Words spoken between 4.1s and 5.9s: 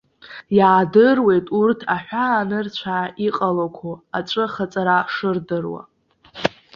аҵәы ахаҵара шырдыруа.